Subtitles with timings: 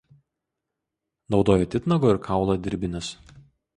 [1.35, 3.13] Naudojo titnago ir kaulo dirbinius.